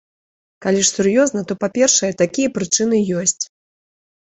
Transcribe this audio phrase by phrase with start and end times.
[0.65, 3.39] Калі ж сур'ёзна, то, па-першае, такія прычыны ёсць.